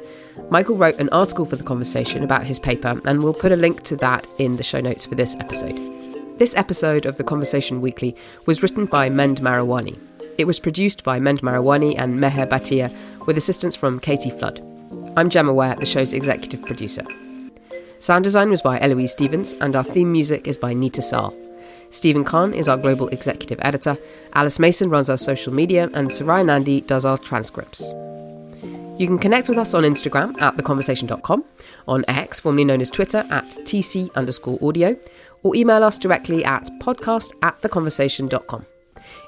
Michael 0.50 0.76
wrote 0.76 0.98
an 0.98 1.08
article 1.10 1.44
for 1.44 1.56
The 1.56 1.64
Conversation 1.64 2.22
about 2.22 2.44
his 2.44 2.58
paper, 2.58 3.00
and 3.04 3.22
we'll 3.22 3.34
put 3.34 3.52
a 3.52 3.56
link 3.56 3.82
to 3.84 3.96
that 3.96 4.26
in 4.38 4.56
the 4.56 4.62
show 4.62 4.80
notes 4.80 5.06
for 5.06 5.14
this 5.14 5.34
episode. 5.36 5.78
This 6.38 6.56
episode 6.56 7.06
of 7.06 7.16
The 7.16 7.24
Conversation 7.24 7.80
Weekly 7.80 8.16
was 8.46 8.62
written 8.62 8.86
by 8.86 9.10
Mend 9.10 9.40
Mariwany. 9.40 9.98
It 10.38 10.46
was 10.46 10.58
produced 10.58 11.04
by 11.04 11.20
Mend 11.20 11.42
Mariwany 11.42 11.94
and 11.98 12.18
Meher 12.18 12.48
Bhatia, 12.48 12.90
with 13.26 13.36
assistance 13.36 13.76
from 13.76 14.00
Katie 14.00 14.30
Flood. 14.30 14.58
I'm 15.16 15.28
Gemma 15.28 15.52
Ware, 15.52 15.76
the 15.76 15.86
show's 15.86 16.12
executive 16.12 16.62
producer. 16.62 17.04
Sound 18.00 18.24
design 18.24 18.50
was 18.50 18.62
by 18.62 18.80
Eloise 18.80 19.12
Stevens, 19.12 19.52
and 19.54 19.76
our 19.76 19.84
theme 19.84 20.10
music 20.10 20.48
is 20.48 20.56
by 20.56 20.72
Neeta 20.72 21.02
Sarl. 21.02 21.36
Stephen 21.90 22.24
Khan 22.24 22.54
is 22.54 22.68
our 22.68 22.76
global 22.76 23.08
executive 23.08 23.58
editor, 23.62 23.98
Alice 24.32 24.58
Mason 24.58 24.88
runs 24.88 25.10
our 25.10 25.18
social 25.18 25.52
media, 25.52 25.90
and 25.92 26.10
Sarai 26.10 26.44
Nandi 26.44 26.80
does 26.82 27.04
our 27.04 27.18
transcripts. 27.18 27.90
You 29.00 29.06
can 29.06 29.18
connect 29.18 29.48
with 29.48 29.56
us 29.56 29.72
on 29.72 29.84
Instagram 29.84 30.38
at 30.42 30.58
theconversation.com, 30.58 31.42
on 31.88 32.04
X, 32.06 32.38
formerly 32.38 32.66
known 32.66 32.82
as 32.82 32.90
Twitter, 32.90 33.24
at 33.30 33.46
tc 33.64 34.14
underscore 34.14 34.58
audio, 34.60 34.94
or 35.42 35.56
email 35.56 35.82
us 35.82 35.96
directly 35.96 36.44
at 36.44 36.68
podcast 36.82 37.32
at 37.40 37.58
theconversation.com. 37.62 38.66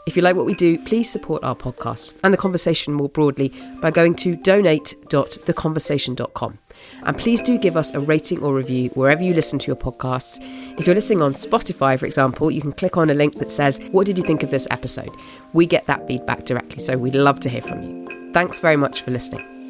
If 0.07 0.15
you 0.15 0.23
like 0.23 0.37
what 0.37 0.45
we 0.45 0.53
do, 0.53 0.79
please 0.79 1.11
support 1.11 1.43
our 1.43 1.57
podcast 1.57 2.13
and 2.23 2.35
the 2.35 2.39
conversation 2.39 2.93
more 2.93 3.09
broadly 3.09 3.51
by 3.81 3.91
going 3.91 4.15
to 4.17 4.37
donate.theconversation.com. 4.37 6.59
And 7.05 7.17
please 7.17 7.41
do 7.41 7.57
give 7.57 7.79
us 7.79 7.95
a 7.95 8.01
rating 8.01 8.43
or 8.43 8.55
review 8.55 8.91
wherever 8.91 9.23
you 9.23 9.33
listen 9.33 9.59
to 9.59 9.69
your 9.69 9.77
podcasts. 9.77 10.37
If 10.79 10.87
you're 10.87 10.95
listening 10.95 11.23
on 11.23 11.33
Spotify, 11.33 11.99
for 11.99 12.05
example, 12.05 12.51
you 12.51 12.61
can 12.61 12.73
click 12.73 12.99
on 12.99 13.09
a 13.09 13.15
link 13.15 13.39
that 13.39 13.51
says, 13.51 13.79
What 13.91 14.05
did 14.05 14.19
you 14.19 14.25
think 14.25 14.43
of 14.43 14.51
this 14.51 14.69
episode? 14.71 15.09
We 15.55 15.65
get 15.65 15.87
that 15.87 16.07
feedback 16.07 16.45
directly, 16.45 16.81
so 16.81 16.99
we'd 16.99 17.15
love 17.15 17.41
to 17.41 17.49
hear 17.49 17.63
from 17.63 17.83
you. 17.83 18.07
Thanks 18.35 18.59
very 18.59 18.77
much 18.77 19.01
for 19.01 19.11
listening 19.11 19.62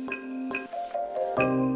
thank 1.37 1.49
you 1.49 1.72